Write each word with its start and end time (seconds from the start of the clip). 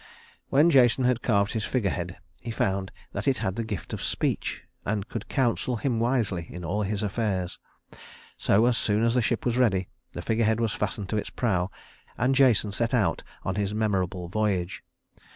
When 0.49 0.71
Jason 0.71 1.03
had 1.03 1.21
carved 1.21 1.51
his 1.53 1.63
figurehead, 1.63 2.17
he 2.41 2.49
found 2.49 2.91
that 3.13 3.27
it 3.27 3.37
had 3.37 3.55
the 3.55 3.63
gift 3.63 3.93
of 3.93 4.01
speech 4.01 4.63
and 4.83 5.07
could 5.07 5.29
counsel 5.29 5.75
him 5.75 5.99
wisely 5.99 6.47
in 6.51 6.65
all 6.65 6.81
his 6.81 7.03
affairs, 7.03 7.59
so 8.35 8.65
as 8.65 8.79
soon 8.79 9.03
as 9.03 9.13
the 9.13 9.21
ship 9.21 9.45
was 9.45 9.59
ready, 9.59 9.89
the 10.13 10.23
figurehead 10.23 10.59
was 10.59 10.73
fastened 10.73 11.07
to 11.09 11.17
its 11.17 11.29
prow, 11.29 11.69
and 12.17 12.33
Jason 12.33 12.71
set 12.71 12.95
out 12.95 13.21
on 13.43 13.53
his 13.53 13.75
memorable 13.75 14.27
voyage. 14.27 14.83